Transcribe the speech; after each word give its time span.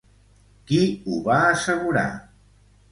Qui 0.71 0.81
ho 1.11 1.21
va 1.29 1.39
assegurar? 1.51 2.09